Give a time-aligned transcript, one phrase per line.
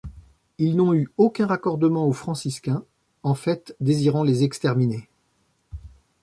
[0.57, 2.83] Ils n'ont eu aucun raccordement aux franciscains,
[3.21, 5.07] en fait désirant les exterminer.